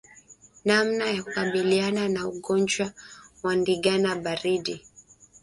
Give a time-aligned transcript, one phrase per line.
[0.65, 2.91] Namna ya kukabiliana na ugonjwa
[3.43, 4.85] wa ndigana baridi